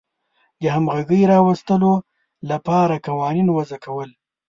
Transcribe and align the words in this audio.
د 0.61 0.63
همغږۍ 0.75 1.21
راوستلو 1.31 1.93
لپاره 2.49 2.95
قوانین 3.07 3.47
وضع 3.51 3.77
کول. 3.85 4.09